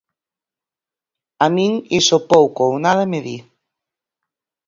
[1.45, 3.37] A min iso pouco ou nada me di.